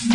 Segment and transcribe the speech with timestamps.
[0.00, 0.14] Hello,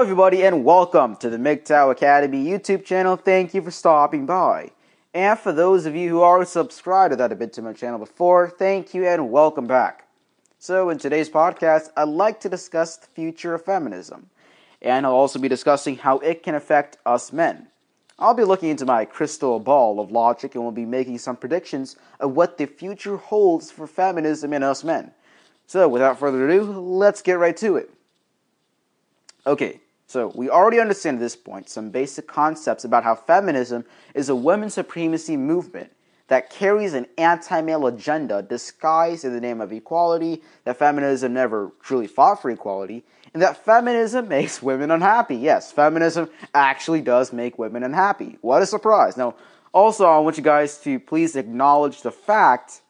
[0.00, 3.16] everybody, and welcome to the MGTOW Academy YouTube channel.
[3.16, 4.70] Thank you for stopping by.
[5.12, 7.98] And for those of you who are subscribed to that have been to my channel
[7.98, 10.06] before, thank you and welcome back.
[10.60, 14.30] So, in today's podcast, I'd like to discuss the future of feminism,
[14.80, 17.66] and I'll also be discussing how it can affect us men.
[18.18, 21.96] I'll be looking into my crystal ball of logic and will be making some predictions
[22.20, 25.10] of what the future holds for feminism and us men.
[25.66, 27.90] So, without further ado, let's get right to it.
[29.46, 34.28] Okay, so we already understand at this point some basic concepts about how feminism is
[34.28, 35.90] a women's supremacy movement
[36.28, 42.06] that carries an anti-male agenda disguised in the name of equality, that feminism never truly
[42.06, 45.34] fought for equality, and that feminism makes women unhappy.
[45.34, 48.38] Yes, feminism actually does make women unhappy.
[48.40, 49.16] What a surprise.
[49.16, 49.34] Now,
[49.72, 52.80] also I want you guys to please acknowledge the fact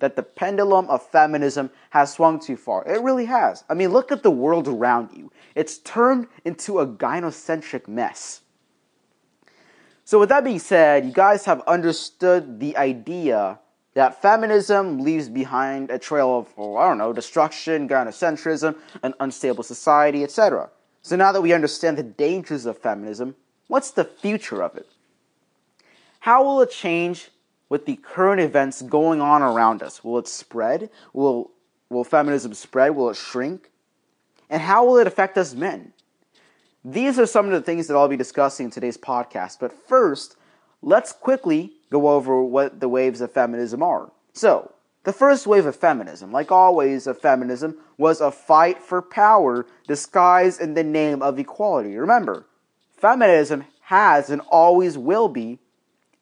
[0.00, 2.86] that the pendulum of feminism has swung too far.
[2.86, 3.62] It really has.
[3.70, 5.30] I mean, look at the world around you.
[5.54, 8.40] It's turned into a gynocentric mess.
[10.04, 13.60] So, with that being said, you guys have understood the idea
[13.94, 19.62] that feminism leaves behind a trail of, oh, I don't know, destruction, gynocentrism, an unstable
[19.62, 20.68] society, etc.
[21.02, 23.36] So, now that we understand the dangers of feminism,
[23.68, 24.88] what's the future of it?
[26.20, 27.30] How will it change
[27.68, 30.02] with the current events going on around us?
[30.02, 30.90] Will it spread?
[31.12, 31.50] Will,
[31.88, 32.96] will feminism spread?
[32.96, 33.70] Will it shrink?
[34.50, 35.92] And how will it affect us men?
[36.84, 39.58] These are some of the things that I'll be discussing in today's podcast.
[39.60, 40.36] But first,
[40.84, 44.10] let's quickly go over what the waves of feminism are.
[44.32, 44.70] So,
[45.04, 49.66] the first wave of feminism, like all waves of feminism, was a fight for power
[49.86, 51.96] disguised in the name of equality.
[51.96, 52.46] Remember,
[52.96, 55.58] feminism has and always will be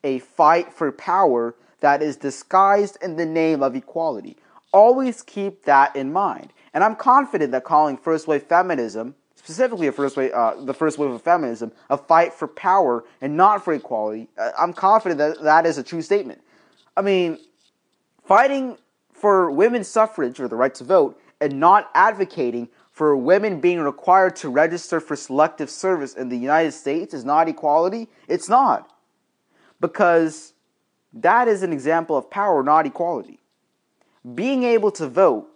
[0.03, 4.37] a fight for power that is disguised in the name of equality.
[4.73, 6.53] Always keep that in mind.
[6.75, 10.99] And I'm confident that calling first wave feminism, specifically a first wave, uh, the first
[10.99, 15.43] wave of feminism, a fight for power and not for equality, uh, I'm confident that
[15.43, 16.41] that is a true statement.
[16.97, 17.39] I mean,
[18.25, 18.79] fighting
[19.13, 24.37] for women's suffrage or the right to vote and not advocating for women being required
[24.37, 28.09] to register for selective service in the United States is not equality.
[28.29, 28.91] It's not
[29.81, 30.53] because
[31.13, 33.41] that is an example of power, not equality.
[34.35, 35.49] Being able to vote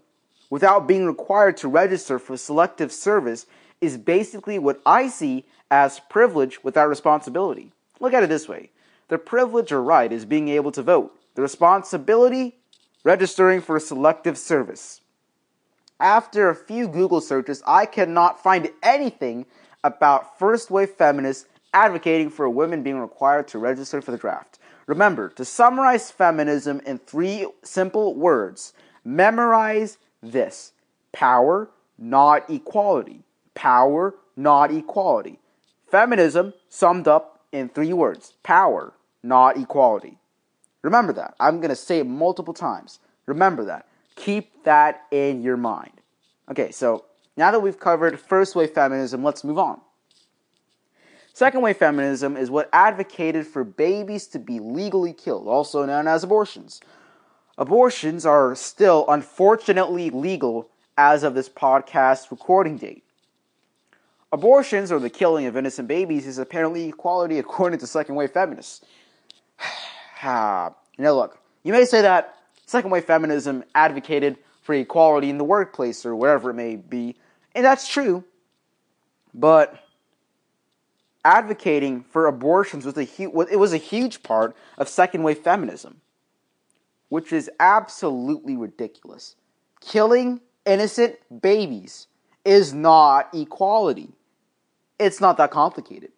[0.51, 3.47] without being required to register for selective service
[3.81, 7.73] is basically what I see as privilege without responsibility.
[8.01, 8.71] Look at it this way
[9.09, 12.57] the privilege or right is being able to vote, the responsibility,
[13.05, 15.01] registering for selective service.
[16.01, 19.47] After a few Google searches, I cannot find anything
[19.85, 24.59] about first wave feminists advocating for women being required to register for the draft.
[24.87, 28.73] Remember, to summarize feminism in three simple words,
[29.05, 30.73] memorize this
[31.13, 33.23] power, not equality.
[33.56, 35.41] Power, not equality.
[35.91, 40.19] Feminism summed up in three words power, not equality.
[40.83, 41.34] Remember that.
[41.41, 43.00] I'm going to say it multiple times.
[43.27, 43.89] Remember that.
[44.15, 46.00] Keep that in your mind.
[46.49, 47.06] Okay, so
[47.37, 49.81] now that we've covered first wave feminism, let's move on.
[51.33, 56.25] Second wave feminism is what advocated for babies to be legally killed, also known as
[56.25, 56.81] abortions.
[57.59, 63.06] Abortions are still unfortunately legal as of this podcast recording date.
[64.33, 68.85] Abortions, or the killing of innocent babies, is apparently equality according to second wave feminists.
[70.99, 72.35] know, look, you may say that
[72.67, 77.17] second wave feminism advocated for equality in the workplace or wherever it may be,
[77.55, 78.25] and that's true,
[79.33, 79.87] but
[81.25, 86.01] advocating for abortions was a hu- it was a huge part of second wave feminism,
[87.09, 89.37] which is absolutely ridiculous.
[89.81, 92.09] Killing innocent babies
[92.47, 94.11] is not equality.
[94.99, 96.12] It's not that complicated.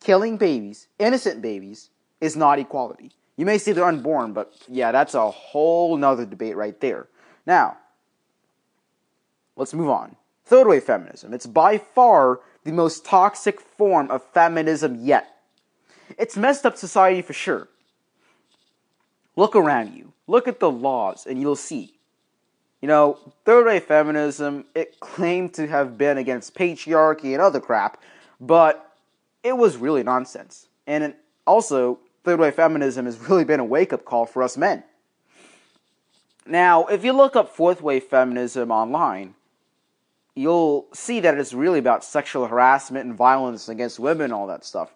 [0.00, 1.90] Killing babies, innocent babies,
[2.20, 3.12] is not equality.
[3.36, 7.08] You may say they're unborn, but yeah, that's a whole nother debate right there.
[7.46, 7.78] Now,
[9.56, 10.16] let's move on.
[10.44, 11.32] Third wave feminism.
[11.32, 15.36] It's by far the most toxic form of feminism yet.
[16.18, 17.68] It's messed up society for sure.
[19.36, 20.12] Look around you.
[20.26, 21.93] Look at the laws and you'll see.
[22.84, 28.02] You know, third wave feminism, it claimed to have been against patriarchy and other crap,
[28.38, 28.94] but
[29.42, 30.68] it was really nonsense.
[30.86, 31.14] And
[31.46, 34.84] also, third wave feminism has really been a wake up call for us men.
[36.44, 39.34] Now, if you look up fourth wave feminism online,
[40.34, 44.62] you'll see that it's really about sexual harassment and violence against women and all that
[44.62, 44.92] stuff.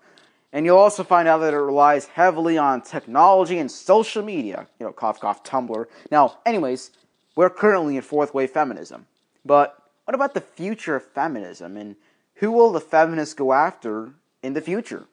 [0.53, 4.67] And you'll also find out that it relies heavily on technology and social media.
[4.79, 5.87] You know, cough, cough, Tumblr.
[6.11, 6.91] Now, anyways,
[7.39, 9.07] we're currently in fourth wave feminism.
[9.45, 11.95] But what about the future of feminism and
[12.35, 14.11] who will the feminists go after
[14.43, 15.05] in the future?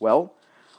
[0.00, 0.34] Well,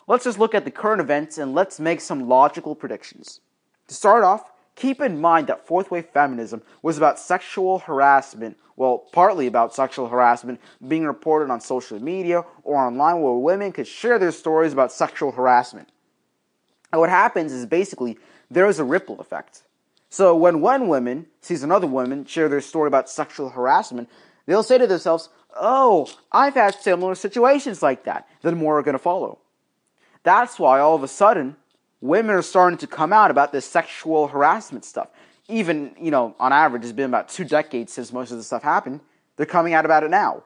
[0.05, 3.39] let's just look at the current events and let's make some logical predictions.
[3.87, 8.97] To start off, keep in mind that fourth wave feminism was about sexual harassment, well,
[8.97, 14.19] partly about sexual harassment being reported on social media or online where women could share
[14.19, 15.87] their stories about sexual harassment.
[16.91, 18.17] And what happens is basically
[18.51, 19.61] there is a ripple effect.
[20.09, 24.09] So when one woman sees another woman share their story about sexual harassment,
[24.45, 28.27] they'll say to themselves, Oh, I've had similar situations like that.
[28.41, 29.39] Then more are going to follow.
[30.23, 31.55] That's why all of a sudden,
[32.01, 35.07] women are starting to come out about this sexual harassment stuff.
[35.47, 38.63] Even, you know, on average, it's been about two decades since most of this stuff
[38.63, 38.99] happened.
[39.37, 40.43] They're coming out about it now.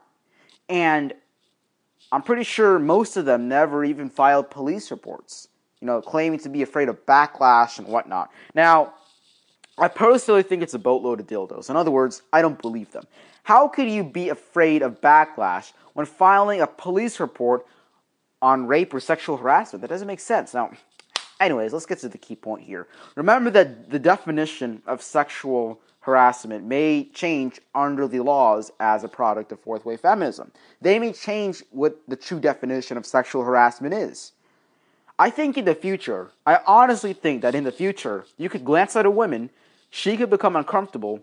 [0.67, 1.13] And
[2.11, 5.47] I'm pretty sure most of them never even filed police reports,
[5.79, 8.29] you know, claiming to be afraid of backlash and whatnot.
[8.53, 8.93] Now,
[9.79, 11.69] I personally think it's a boatload of dildos.
[11.69, 13.05] In other words, I don't believe them.
[13.43, 17.65] How could you be afraid of backlash when filing a police report
[18.41, 19.81] on rape or sexual harassment?
[19.81, 20.53] That doesn't make sense.
[20.53, 20.71] Now,
[21.39, 22.87] anyways, let's get to the key point here.
[23.15, 29.51] Remember that the definition of sexual harassment may change under the laws as a product
[29.51, 30.51] of fourth wave feminism.
[30.81, 34.33] They may change what the true definition of sexual harassment is.
[35.17, 38.95] I think in the future, I honestly think that in the future, you could glance
[38.95, 39.49] at a woman,
[39.89, 41.21] she could become uncomfortable,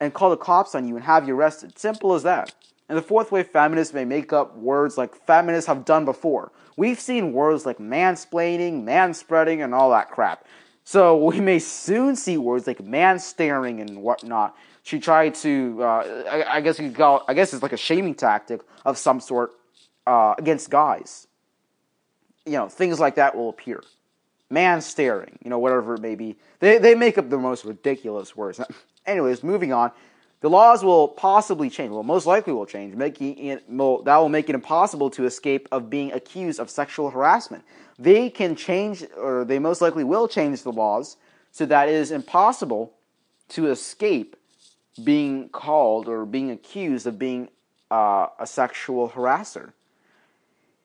[0.00, 1.78] and call the cops on you and have you arrested.
[1.78, 2.52] Simple as that.
[2.88, 6.50] And the fourth wave feminists may make up words like feminists have done before.
[6.76, 10.44] We've seen words like mansplaining, manspreading, and all that crap.
[10.84, 14.56] So we may soon see words like man staring and whatnot.
[14.82, 18.16] She tried to, uh, I, I, guess you call, I guess it's like a shaming
[18.16, 19.52] tactic of some sort
[20.06, 21.28] uh, against guys.
[22.44, 23.84] You know, things like that will appear.
[24.52, 26.36] Man staring, you know, whatever it may be.
[26.60, 28.60] They, they make up the most ridiculous words.
[29.06, 29.92] Anyways, moving on.
[30.42, 31.90] The laws will possibly change.
[31.90, 35.88] Well, most likely will change, making it that will make it impossible to escape of
[35.88, 37.64] being accused of sexual harassment.
[37.98, 41.16] They can change, or they most likely will change the laws
[41.50, 42.92] so that it is impossible
[43.50, 44.36] to escape
[45.02, 47.48] being called or being accused of being
[47.90, 49.72] uh, a sexual harasser.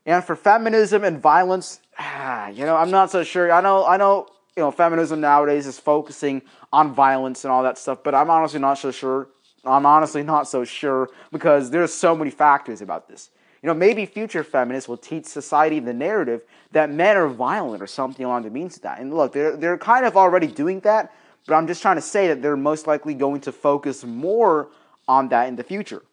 [0.07, 3.51] And for feminism and violence, ah, you know, I'm not so sure.
[3.51, 7.77] I know, I know, you know, feminism nowadays is focusing on violence and all that
[7.77, 9.27] stuff, but I'm honestly not so sure.
[9.65, 13.31] I'm honestly not so sure because there's so many factors about this.
[13.62, 17.88] You know, maybe future feminists will teach society the narrative that men are violent or
[17.88, 19.00] something along the means of that.
[19.00, 21.13] And look, they're, they're kind of already doing that,
[21.45, 24.69] but I'm just trying to say that they're most likely going to focus more
[25.06, 26.03] on that in the future.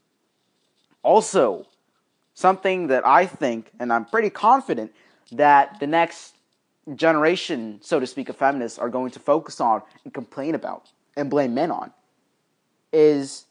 [1.05, 1.67] Also,
[2.34, 4.92] something that I think, and I'm pretty confident,
[5.32, 6.34] that the next
[6.94, 11.31] generation, so to speak, of feminists are going to focus on and complain about and
[11.31, 11.92] blame men on
[12.92, 13.46] is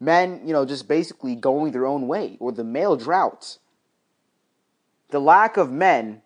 [0.00, 3.58] men, you know, just basically going their own way or the male drought.
[5.10, 6.22] The lack of men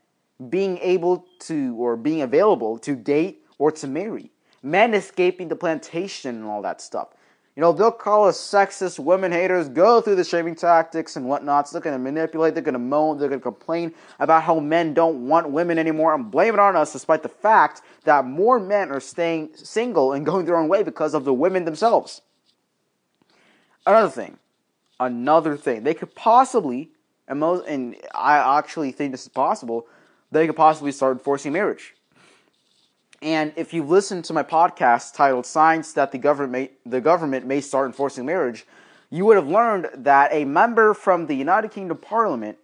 [0.48, 4.30] being able to or being available to date or to marry.
[4.62, 7.08] Men escaping the plantation and all that stuff.
[7.56, 11.70] You know, they'll call us sexist, women haters, go through the shaming tactics and whatnots.
[11.70, 14.93] They're going to manipulate, they're going to moan, they're going to complain about how men
[14.93, 18.91] don't want women anymore and blame it on us, despite the fact that more men
[18.91, 22.20] are staying single and going their own way because of the women themselves.
[23.86, 24.36] Another thing,
[25.01, 26.91] another thing, they could possibly,
[27.27, 29.86] and, most, and I actually think this is possible,
[30.31, 31.94] they could possibly start enforcing marriage.
[33.23, 37.46] And if you listen to my podcast titled Signs That the Government May, the Government
[37.46, 38.67] May Start Enforcing Marriage,
[39.11, 42.58] you would have learned that a member from the United Kingdom Parliament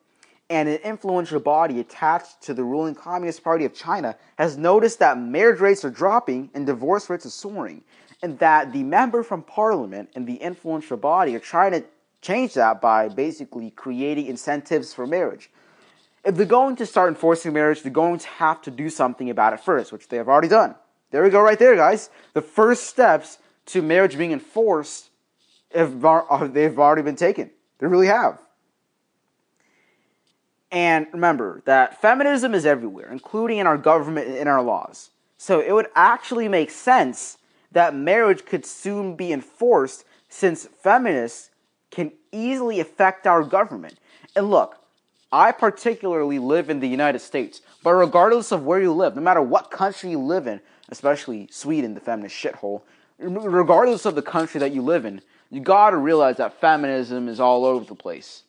[0.50, 5.18] and an influential body attached to the ruling Communist Party of China has noticed that
[5.18, 7.82] marriage rates are dropping and divorce rates are soaring,
[8.22, 11.82] and that the member from Parliament and the influential body are trying to
[12.20, 15.48] change that by basically creating incentives for marriage
[16.24, 19.52] if they're going to start enforcing marriage, they're going to have to do something about
[19.52, 20.74] it first, which they have already done.
[21.10, 22.10] There we go, right there, guys.
[22.32, 25.10] The first steps to marriage being enforced,
[25.74, 27.50] have, uh, they've already been taken.
[27.78, 28.38] They really have.
[30.70, 35.10] And remember that feminism is everywhere, including in our government and in our laws.
[35.36, 37.36] So it would actually make sense
[37.72, 41.50] that marriage could soon be enforced since feminists
[41.90, 43.98] can easily affect our government.
[44.34, 44.81] And look,
[45.32, 49.40] I particularly live in the United States, but regardless of where you live, no matter
[49.40, 50.60] what country you live in,
[50.90, 52.82] especially Sweden, the feminist shithole,
[53.18, 57.64] regardless of the country that you live in, you gotta realize that feminism is all
[57.64, 58.42] over the place.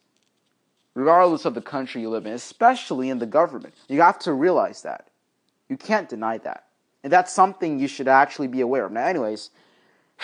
[0.95, 3.73] regardless of the country you live in, especially in the government.
[3.87, 5.07] You have to realize that.
[5.69, 6.65] You can't deny that.
[7.03, 8.91] And that's something you should actually be aware of.
[8.91, 9.49] Now, anyways,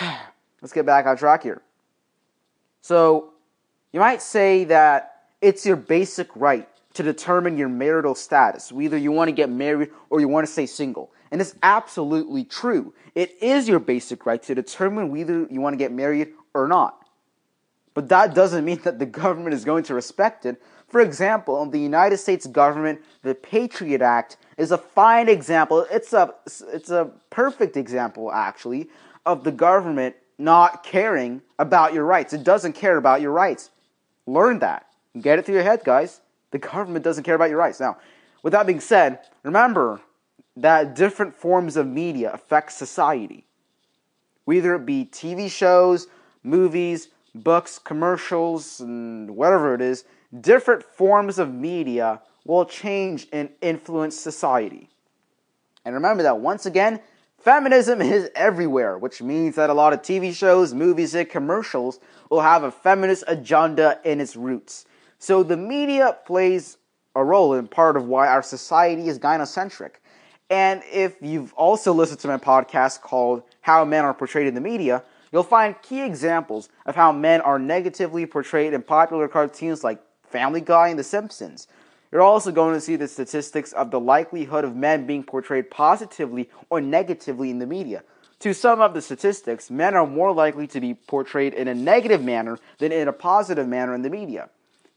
[0.62, 1.60] let's get back on track here.
[2.82, 3.32] So,
[3.92, 5.09] you might say that
[5.40, 9.90] it's your basic right to determine your marital status, whether you want to get married
[10.10, 11.12] or you want to stay single.
[11.30, 12.92] And it's absolutely true.
[13.14, 17.06] It is your basic right to determine whether you want to get married or not.
[17.94, 20.60] But that doesn't mean that the government is going to respect it.
[20.88, 25.86] For example, in the United States government, the Patriot Act is a fine example.
[25.90, 26.34] It's a
[26.72, 28.88] it's a perfect example actually
[29.24, 32.32] of the government not caring about your rights.
[32.32, 33.70] It doesn't care about your rights.
[34.26, 34.86] Learn that.
[35.18, 36.20] Get it through your head, guys.
[36.50, 37.80] The government doesn't care about your rights.
[37.80, 37.98] Now,
[38.42, 40.00] with that being said, remember
[40.56, 43.46] that different forms of media affect society.
[44.44, 46.08] Whether it be TV shows,
[46.42, 50.04] movies, books, commercials, and whatever it is,
[50.40, 54.88] different forms of media will change and influence society.
[55.84, 57.00] And remember that once again,
[57.38, 62.40] feminism is everywhere, which means that a lot of TV shows, movies, and commercials will
[62.40, 64.86] have a feminist agenda in its roots.
[65.22, 66.78] So the media plays
[67.14, 69.96] a role in part of why our society is gynocentric.
[70.48, 74.62] And if you've also listened to my podcast called How Men Are Portrayed in the
[74.62, 80.02] Media, you'll find key examples of how men are negatively portrayed in popular cartoons like
[80.24, 81.68] Family Guy and The Simpsons.
[82.10, 86.48] You're also going to see the statistics of the likelihood of men being portrayed positively
[86.70, 88.04] or negatively in the media.
[88.38, 92.24] To sum up the statistics, men are more likely to be portrayed in a negative
[92.24, 94.48] manner than in a positive manner in the media.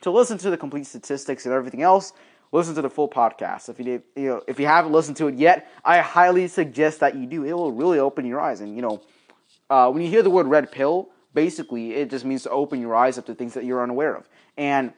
[0.03, 2.13] To listen to the complete statistics and everything else,
[2.51, 3.69] listen to the full podcast.
[3.69, 7.15] If you, you know, if you haven't listened to it yet, I highly suggest that
[7.15, 7.43] you do.
[7.45, 8.61] It will really open your eyes.
[8.61, 9.01] And you know,
[9.69, 12.95] uh, when you hear the word red pill, basically it just means to open your
[12.95, 14.27] eyes up to things that you're unaware of.
[14.57, 14.93] And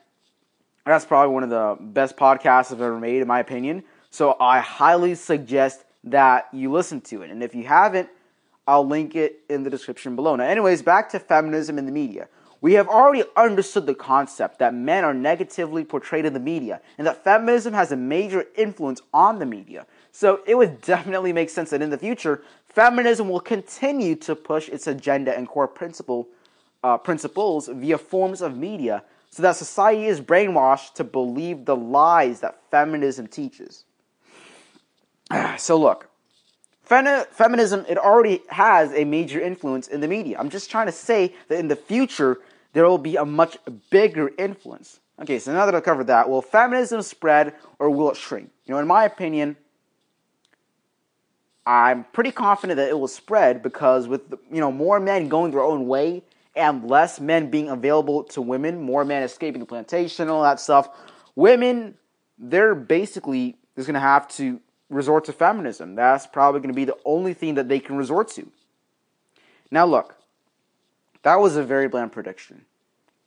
[0.86, 3.84] that's probably one of the best podcasts I've ever made, in my opinion.
[4.10, 7.30] So I highly suggest that you listen to it.
[7.30, 8.10] And if you haven't,
[8.68, 10.36] I'll link it in the description below.
[10.36, 12.28] Now, anyways, back to feminism in the media.
[12.62, 17.06] We have already understood the concept that men are negatively portrayed in the media and
[17.06, 19.86] that feminism has a major influence on the media.
[20.12, 24.70] So it would definitely make sense that in the future, feminism will continue to push
[24.70, 26.28] its agenda and core principle,
[26.84, 32.40] uh, principles via forms of media so that society is brainwashed to believe the lies
[32.40, 33.86] that feminism teaches.
[35.58, 36.10] So look,
[36.86, 40.38] feminism it already has a major influence in the media.
[40.40, 42.40] I'm just trying to say that in the future
[42.74, 43.58] there will be a much
[43.90, 45.00] bigger influence.
[45.22, 48.52] Okay, so now that I've covered that, will feminism spread or will it shrink?
[48.66, 49.56] You know, in my opinion,
[51.66, 55.64] I'm pretty confident that it will spread because with you know more men going their
[55.64, 56.24] own way
[56.56, 60.90] and less men being available to women, more men escaping the plantation, all that stuff,
[61.36, 61.96] women
[62.38, 65.96] they're basically is going to have to resort to feminism.
[65.96, 68.48] That's probably going to be the only thing that they can resort to.
[69.72, 70.16] Now look,
[71.24, 72.66] that was a very bland prediction.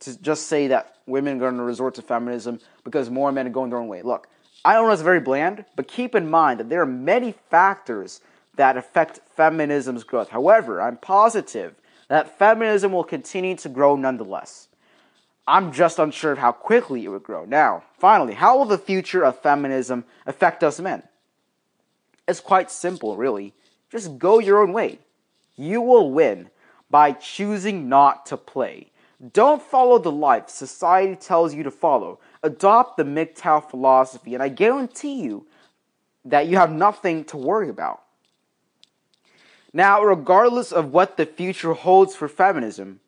[0.01, 3.51] To just say that women are going to resort to feminism because more men are
[3.51, 4.03] going their own way.
[4.03, 4.29] Look,
[4.65, 8.21] I don't know it's very bland, but keep in mind that there are many factors
[8.57, 10.29] that affect feminism's growth.
[10.29, 11.75] However, I'm positive
[12.09, 14.69] that feminism will continue to grow nonetheless.
[15.47, 17.45] I'm just unsure of how quickly it would grow.
[17.45, 21.03] Now, finally, how will the future of feminism affect us men?
[22.29, 23.55] It's quite simple, really.
[23.91, 24.99] Just go your own way.
[25.57, 26.51] You will win
[26.91, 28.93] by choosing not to play.
[29.33, 32.21] Don't follow the life society tells you to follow.
[32.43, 35.47] Adopt the MGTOW philosophy, and I guarantee you
[36.25, 38.03] that you have nothing to worry about.
[39.73, 43.01] Now, regardless of what the future holds for feminism,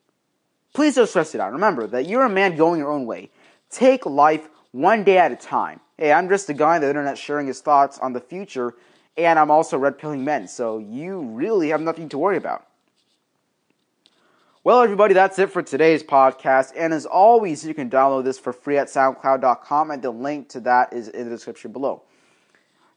[0.72, 1.52] please don't stress it out.
[1.52, 3.30] Remember that you're a man going your own way.
[3.70, 5.80] Take life one day at a time.
[5.96, 8.74] Hey, I'm just a guy on the internet sharing his thoughts on the future,
[9.16, 12.66] and I'm also red pilling men, so you really have nothing to worry about.
[14.62, 16.72] Well, everybody, that's it for today's podcast.
[16.76, 20.60] And as always, you can download this for free at SoundCloud.com, and the link to
[20.60, 22.02] that is in the description below.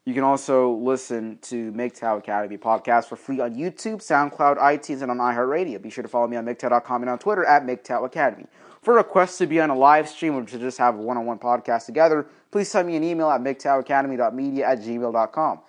[0.05, 5.09] You can also listen to MGTOW Academy podcast for free on YouTube, SoundCloud, iTunes, and
[5.09, 5.81] on iHeartRadio.
[5.81, 8.45] Be sure to follow me on MGTOW.com and on Twitter at MGTOW Academy.
[8.81, 11.85] For requests to be on a live stream or to just have a one-on-one podcast
[11.85, 15.59] together, please send me an email at MGTOWacademy.media at gmail.com.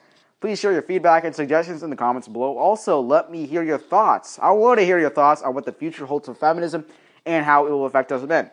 [0.45, 2.59] Please share your feedback and suggestions in the comments below.
[2.59, 4.39] Also, let me hear your thoughts.
[4.43, 6.85] I want to hear your thoughts on what the future holds for feminism
[7.25, 8.51] and how it will affect us men.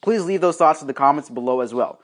[0.00, 1.98] Please leave those thoughts in the comments below as well.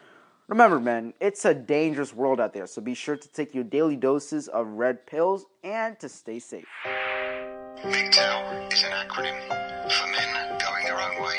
[0.49, 3.95] Remember, men, it's a dangerous world out there, so be sure to take your daily
[3.95, 6.67] doses of red pills and to stay safe.
[7.85, 9.39] MGTOW is an acronym
[9.93, 11.39] for men going their own way.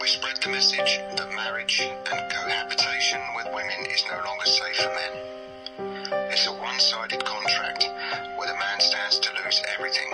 [0.00, 0.78] We spread the message.
[0.80, 5.23] message that marriage and cohabitation with women is no longer safe for men.
[6.44, 7.88] It's a one-sided contract
[8.36, 10.10] where the man stands to lose everything.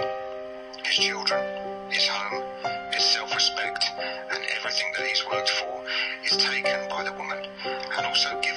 [0.84, 2.44] His children, his home,
[2.92, 5.82] his self-respect, and everything that he's worked for
[6.25, 8.50] is taken by the woman and also given